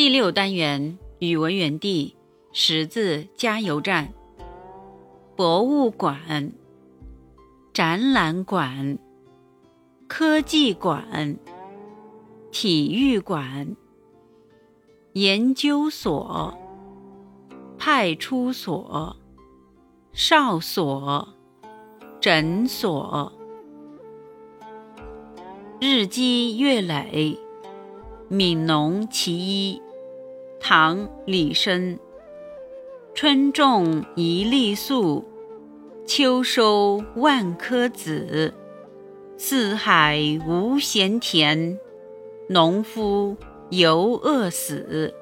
[0.00, 2.16] 第六单元语文园地
[2.52, 4.14] 识字加油站。
[5.36, 6.54] 博物馆、
[7.74, 8.98] 展览馆、
[10.08, 11.36] 科技馆、
[12.50, 13.76] 体育馆、
[15.12, 16.56] 研究所、
[17.76, 19.14] 派出所、
[20.14, 21.28] 哨所、
[22.22, 23.30] 诊所。
[25.78, 27.38] 日积月累，
[28.30, 29.82] 悯农其一。
[30.60, 31.98] 唐·李绅。
[33.14, 35.24] 春种一粒粟，
[36.06, 38.52] 秋收万颗子。
[39.38, 41.78] 四海无闲田，
[42.46, 43.34] 农夫
[43.70, 45.14] 犹饿死。